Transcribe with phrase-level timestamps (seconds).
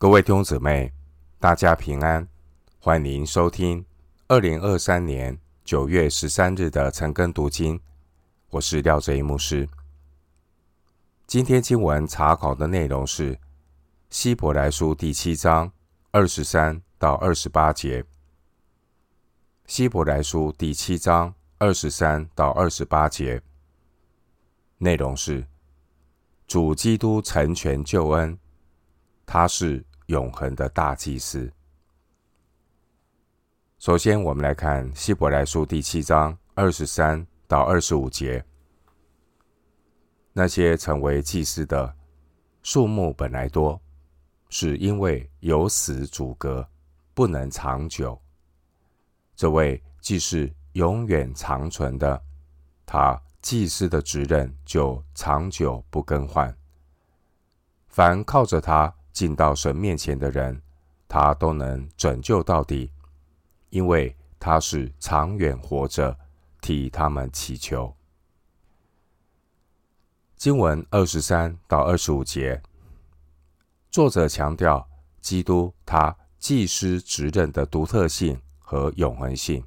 [0.00, 0.92] 各位弟兄姊妹，
[1.40, 2.28] 大家平安，
[2.78, 3.84] 欢迎收听
[4.28, 7.80] 二零二三年九月十三日的晨更读经。
[8.50, 9.68] 我是廖哲一牧师。
[11.26, 13.36] 今天经文查考的内容是
[14.08, 15.72] 希伯来书第七章
[16.12, 18.04] 二十三到二十八节。
[19.66, 23.42] 希伯来书第七章二十三到二十八节
[24.76, 25.44] 内容是
[26.46, 28.38] 主基督成全救恩，
[29.26, 29.84] 他是。
[30.08, 31.50] 永恒的大祭司。
[33.78, 38.42] 首先，我们来看希伯来书第七章二十三到二十五节。
[40.32, 41.94] 那些成为祭司的
[42.62, 43.78] 数目本来多，
[44.48, 46.66] 是因为有死阻隔，
[47.12, 48.18] 不能长久。
[49.36, 52.22] 这位既是永远长存的，
[52.86, 56.56] 他祭司的职任就长久不更换。
[57.88, 58.94] 凡靠着他。
[59.18, 60.62] 进到神面前的人，
[61.08, 62.92] 他都能拯救到底，
[63.68, 66.16] 因为他是长远活着，
[66.60, 67.92] 替他们祈求。
[70.36, 72.62] 经文二十三到二十五节，
[73.90, 74.88] 作者强调
[75.20, 79.64] 基督他祭司职任的独特性和永恒性，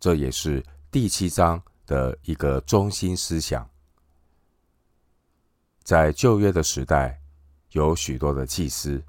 [0.00, 3.68] 这也是第七章的一个中心思想。
[5.82, 7.20] 在旧约的时代，
[7.72, 9.02] 有许多的祭司，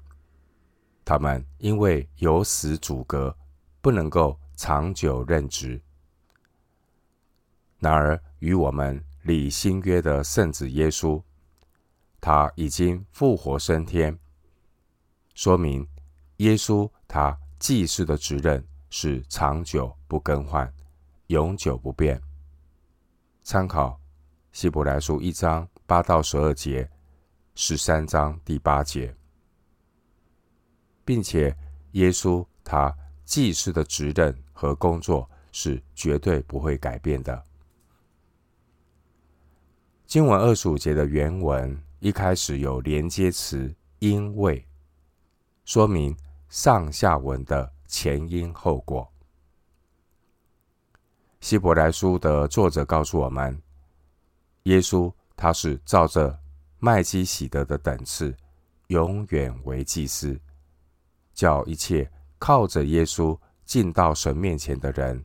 [1.04, 3.36] 他们因为有死阻隔，
[3.80, 5.80] 不能够长久任职。
[7.78, 11.22] 然而，与我们立新约的圣子耶稣，
[12.22, 14.18] 他已经复活升天，
[15.34, 15.86] 说明
[16.38, 20.72] 耶稣他祭司的职任是长久不更换、
[21.26, 22.18] 永久不变。
[23.42, 24.00] 参考
[24.52, 26.90] 希伯来书一章八到十二节。
[27.56, 29.14] 十三章第八节，
[31.04, 31.56] 并且
[31.92, 32.92] 耶稣他
[33.24, 37.44] 祭司的职任和工作是绝对不会改变的。
[40.04, 44.66] 经文二十五节的原文一开始有连接词“因为”，
[45.64, 46.16] 说明
[46.48, 49.08] 上下文的前因后果。
[51.40, 53.62] 希伯来书的作者告诉我们，
[54.64, 56.36] 耶稣他是照着。
[56.84, 58.36] 麦基洗德的等次，
[58.88, 60.38] 永远为祭司，
[61.32, 63.34] 叫一切靠着耶稣
[63.64, 65.24] 进到神面前的人，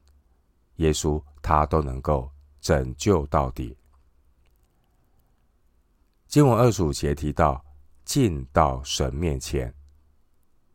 [0.78, 2.31] 耶稣他都能够
[2.62, 3.75] 拯救到底。
[6.28, 7.62] 经文二十五节提到
[8.06, 9.74] 进到神面前，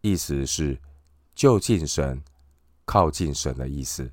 [0.02, 0.78] 意思是
[1.34, 2.22] 就近神、
[2.84, 4.12] 靠近神的意思。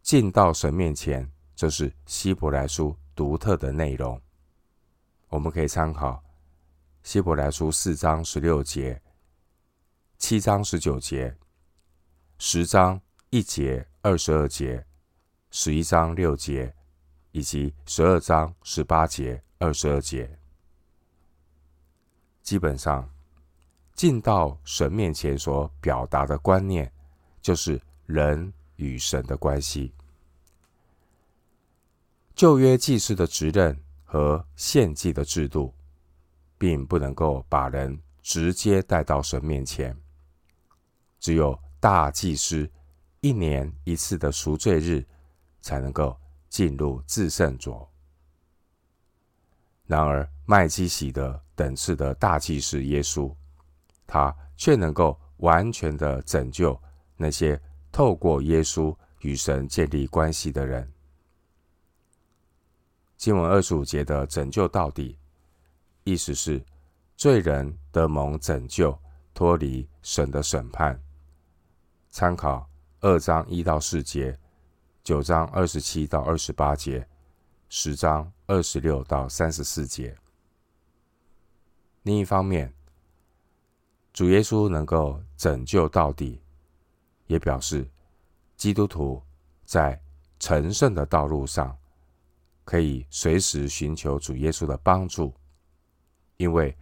[0.00, 4.18] 进到神面前，这是希伯来书独特的内容。
[5.30, 6.20] 我们可以参考
[7.04, 9.00] 希伯来书四章十六节、
[10.18, 11.36] 七章十九节、
[12.36, 14.84] 十章一节、二十二节、
[15.52, 16.74] 十一章六节，
[17.30, 20.36] 以及十二章十八节、二十二节。
[22.42, 23.08] 基本上，
[23.94, 26.92] 进到神面前所表达的观念，
[27.40, 29.94] 就是人与神的关系。
[32.34, 33.80] 旧约祭司的职任。
[34.10, 35.72] 和献祭的制度，
[36.58, 39.96] 并不能够把人直接带到神面前。
[41.20, 42.68] 只有大祭司
[43.20, 45.06] 一年一次的赎罪日，
[45.60, 46.18] 才能够
[46.48, 47.88] 进入至圣所。
[49.86, 53.32] 然而，麦基洗德等次的大祭司耶稣，
[54.08, 56.76] 他却能够完全的拯救
[57.16, 57.60] 那些
[57.92, 60.92] 透过耶稣与神建立关系的人。
[63.20, 65.18] 经文二十五节的拯救到底，
[66.04, 66.64] 意思是
[67.18, 68.98] 罪人得蒙拯救，
[69.34, 70.98] 脱离神的审判。
[72.08, 72.66] 参考
[73.00, 74.38] 二章一到四节、
[75.04, 77.06] 九章二十七到二十八节、
[77.68, 80.16] 十章二十六到三十四节。
[82.04, 82.72] 另一方面，
[84.14, 86.40] 主耶稣能够拯救到底，
[87.26, 87.86] 也表示
[88.56, 89.22] 基督徒
[89.66, 90.00] 在
[90.38, 91.76] 成圣的道路上。
[92.70, 95.34] 可以随时寻求主耶稣的帮助，
[96.36, 96.72] 因为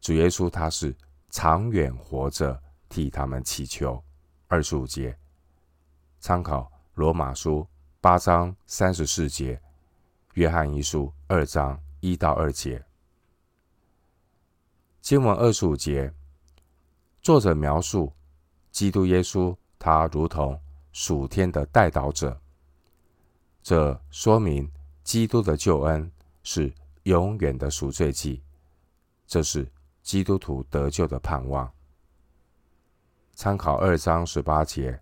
[0.00, 0.92] 主耶稣他是
[1.28, 4.02] 长远活着，替他们祈求。
[4.48, 5.16] 二十五节，
[6.18, 7.64] 参考罗马书
[8.00, 9.62] 八章三十四节，
[10.34, 12.84] 约翰一书二章一到二节。
[15.00, 16.12] 经文二十五节，
[17.22, 18.12] 作者描述
[18.72, 20.60] 基督耶稣，他如同
[20.90, 22.42] 属天的代祷者，
[23.62, 24.68] 这说明。
[25.10, 26.08] 基督的救恩
[26.44, 26.72] 是
[27.02, 28.44] 永远的赎罪祭，
[29.26, 29.68] 这是
[30.04, 31.68] 基督徒得救的盼望。
[33.32, 35.00] 参考二章十八节、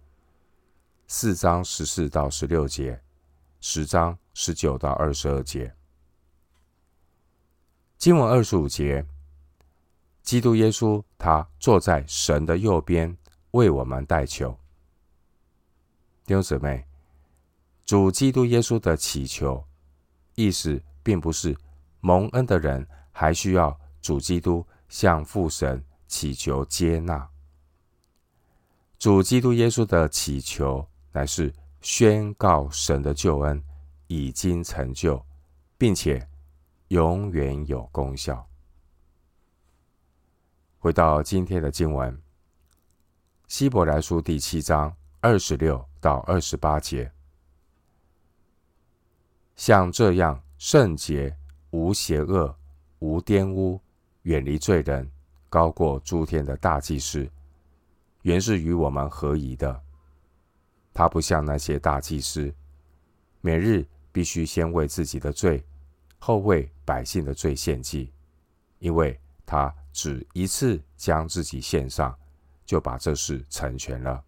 [1.09, 2.99] 四章十四到十六节、
[3.61, 5.75] 十章十九到二十二节。
[7.99, 9.05] 经文二十五节，
[10.23, 13.15] 基督耶稣他坐在神的右边，
[13.51, 14.59] 为我们代求。
[16.25, 16.87] 弟兄姊妹，
[17.85, 19.68] 主基督耶稣的祈求，
[20.39, 21.57] 意思并不是
[21.99, 27.29] 蒙恩的人还需要主基督向父神祈求接纳。
[29.01, 33.61] 主基督耶稣的祈求，乃是宣告神的救恩
[34.07, 35.21] 已经成就，
[35.77, 36.25] 并且
[36.89, 38.49] 永远有功效。
[40.79, 42.15] 回到今天的经文，
[43.49, 47.11] 《希伯来书》第七章二十六到二十八节，
[49.59, 51.37] 像这样圣洁、
[51.71, 52.57] 无邪恶、
[53.01, 53.79] 无玷污、
[54.23, 55.11] 远离罪人、
[55.49, 57.29] 高过诸天的大祭司，
[58.23, 59.83] 原是与我们合宜的。
[60.95, 62.55] 他不像那些大祭司，
[63.41, 65.65] 每日必须先为自己的罪，
[66.21, 68.13] 后为百姓的罪献祭，
[68.79, 72.17] 因为他只一次将自己献上，
[72.65, 74.23] 就把这事成全了。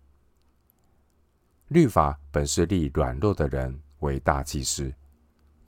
[1.69, 4.93] 律法本是立软弱的人为大祭司，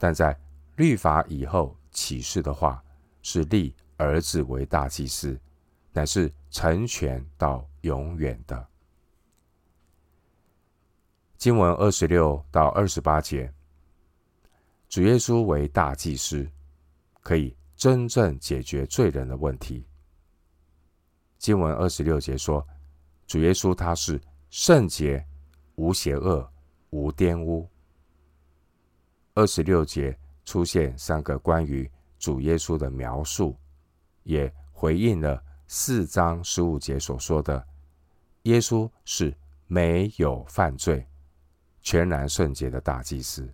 [0.03, 0.37] 但在
[0.75, 2.83] 律法以后启示的话，
[3.21, 5.39] 是立儿子为大祭司，
[5.93, 8.67] 乃是成全到永远的。
[11.37, 13.49] 经文二十六到二十八节。
[14.89, 16.45] 主耶稣为大祭司，
[17.21, 19.87] 可以真正解决罪人的问题。
[21.37, 22.67] 经文二十六节说，
[23.25, 24.19] 主耶稣他是
[24.49, 25.25] 圣洁、
[25.75, 26.45] 无邪恶、
[26.89, 27.69] 无玷污。
[29.35, 31.89] 二十六节出现三个关于
[32.19, 33.55] 主耶稣的描述，
[34.23, 37.65] 也回应了四章十五节所说的：
[38.43, 39.35] 耶稣是
[39.65, 41.07] 没有犯罪、
[41.81, 43.51] 全然圣洁的大祭司。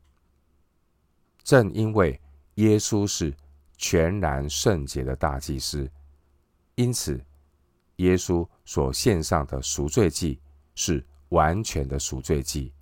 [1.44, 2.20] 正因为
[2.56, 3.34] 耶稣是
[3.78, 5.90] 全然圣洁的大祭司，
[6.76, 7.20] 因此
[7.96, 10.40] 耶稣所献上的赎罪祭
[10.76, 12.74] 是完全的赎罪祭，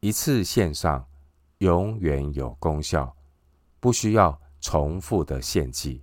[0.00, 1.06] 一次献上，
[1.58, 3.16] 永远有功效，
[3.80, 6.02] 不需要重复的献祭。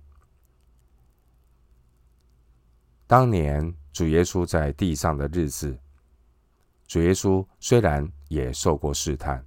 [3.06, 5.78] 当年主耶稣在地上的日子，
[6.86, 9.44] 主耶稣虽然也受过试探，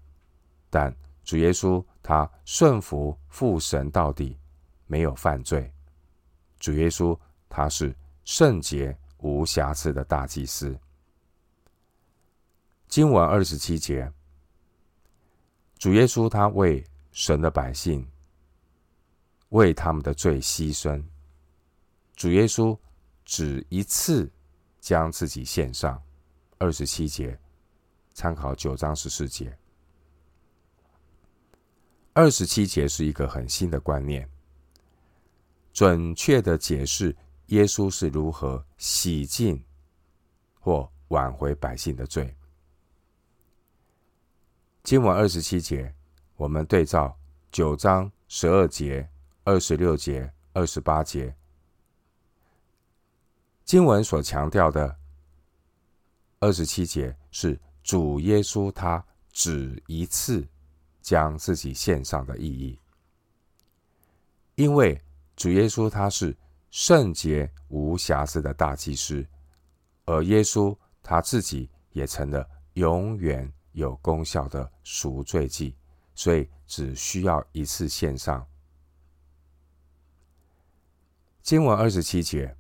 [0.70, 1.84] 但主耶稣。
[2.02, 4.36] 他顺服父神到底，
[4.88, 5.72] 没有犯罪。
[6.58, 7.16] 主耶稣
[7.48, 7.96] 他是
[8.26, 10.76] 圣洁无瑕疵的大祭司。
[12.88, 14.12] 经文二十七节，
[15.80, 18.06] 主耶稣他为神的百姓，
[19.50, 21.02] 为他们的罪牺牲。
[22.18, 22.78] 主耶稣
[23.24, 24.30] 只一次
[24.82, 26.00] 将自己献上。
[26.58, 27.40] 二十七节，
[28.14, 29.58] 参考九章十四节。
[32.12, 34.30] 二十七节是一个很新的观念，
[35.72, 37.16] 准确的解释
[37.46, 39.64] 耶稣是如何洗净
[40.60, 42.36] 或挽回百姓的罪。
[44.90, 45.94] 经文二十七节，
[46.36, 47.16] 我们对照
[47.52, 49.08] 九章十二节、
[49.44, 51.36] 二十六节、二十八节，
[53.64, 54.98] 经文所强调的
[56.40, 60.44] 二十七节是主耶稣他只一次。
[61.04, 62.80] 将自己献上的意义，
[64.56, 65.00] 因为
[65.36, 66.36] 主耶稣他是
[66.72, 69.24] 圣洁无瑕疵的大祭司，
[70.06, 75.76] 而耶稣他自己也成了永远有功效的赎罪祭，
[76.16, 78.46] 所以只需要一次献上。
[81.42, 82.56] 经文二十七节，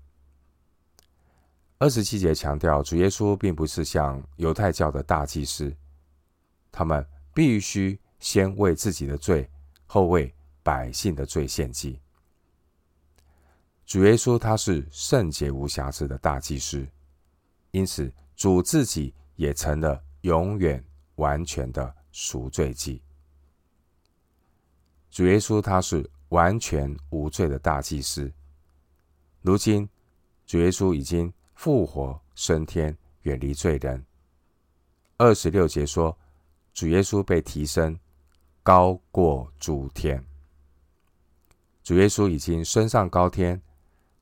[1.77, 5.75] 二十七节强调主耶稣并不是像犹太教的大祭司，
[6.71, 7.99] 他们必须。
[8.21, 9.49] 先为自己的罪，
[9.85, 12.01] 后为百姓的罪献祭。
[13.85, 16.85] 主耶稣他是圣洁无瑕疵的大祭司，
[17.71, 20.83] 因此主自己也成了永远
[21.19, 22.99] 完全的赎罪祭。
[25.11, 28.31] 主耶稣他是完全无罪的大祭司。
[29.43, 29.87] 如今
[30.47, 34.03] 主耶稣已经复活升天，远离罪人。
[35.17, 36.17] 二十六节说，
[36.73, 37.95] 主耶稣被提升。
[38.61, 40.23] 高过诸天，
[41.81, 43.59] 主耶稣已经升上高天，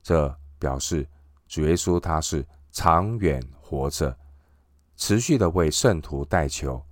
[0.02, 1.06] 这表示
[1.46, 4.16] 主耶稣他是长远活着，
[4.96, 6.82] 持续的为圣徒代求，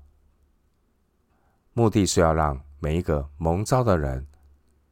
[1.78, 4.26] 目的是要让每一个蒙召的人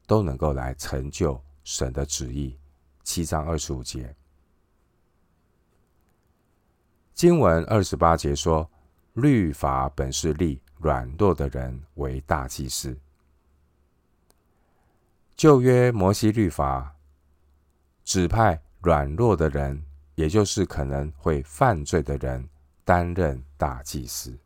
[0.07, 2.59] 都能够来成就神的旨意，
[3.03, 4.15] 七章二十五节。
[7.15, 8.71] 经文二十八节说
[9.15, 12.95] ：“律法本是立软弱的人为大祭司。”
[15.35, 16.95] 旧约摩西律法
[18.05, 19.83] 指派软弱的人，
[20.17, 22.47] 也就是可能会犯罪的人，
[22.85, 24.39] 担任大祭司。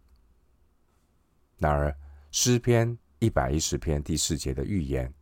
[1.57, 1.92] 然而，
[2.30, 5.12] 诗篇一百一十篇第四节的预言，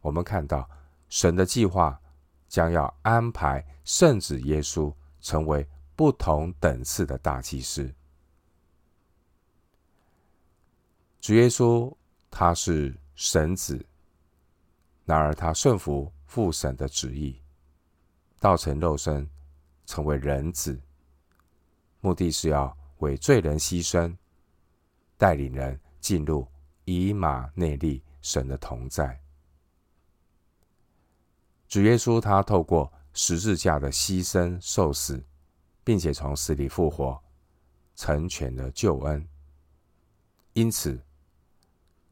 [0.00, 0.68] 我们看到
[1.08, 2.00] 神的计划
[2.48, 7.94] 将要安排圣子耶稣成为不同等次的大祭司。
[11.20, 11.94] 主耶稣
[12.30, 13.84] 他是神子。
[15.06, 17.38] 然而，他顺服父神的旨意，
[18.40, 19.28] 道成肉身，
[19.84, 20.80] 成为人子，
[22.00, 24.16] 目的是要为罪人牺牲，
[25.18, 26.46] 带领人进入
[26.84, 29.18] 以马内利神的同在。
[31.66, 35.24] 主耶稣他透过十字架的牺牲受死，
[35.82, 37.18] 并且从死里复活，
[37.96, 39.26] 成全了救恩。
[40.52, 41.02] 因此，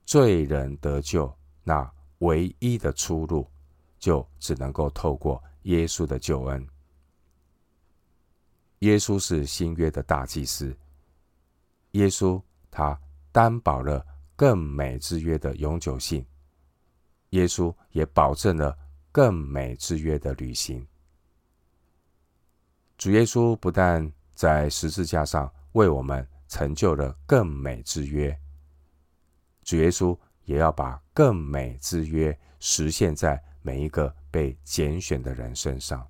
[0.07, 1.31] 罪人得救，
[1.63, 1.93] 那。
[2.23, 3.45] 唯一的出路，
[3.99, 6.65] 就只能够透过耶稣的救恩。
[8.79, 10.73] 耶稣是新约的大祭司，
[11.91, 12.97] 耶稣他
[13.33, 16.25] 担保了更美之约的永久性，
[17.31, 18.79] 耶稣也保证了
[19.11, 20.87] 更美之约的履行。
[22.97, 28.39] 主耶稣不但在十字架上为我们成就了更美之约，
[29.65, 30.17] 主耶稣。
[30.45, 36.05] 也要把更美之约实现在每一个被拣选的人身上。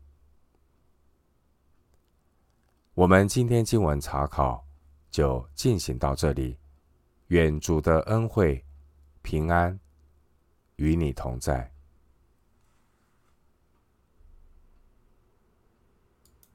[2.94, 4.66] 我们今天经文查考
[5.10, 6.58] 就进行到这里，
[7.32, 8.62] 愿主的恩惠
[9.22, 9.80] 平安
[10.76, 11.71] 与你同在。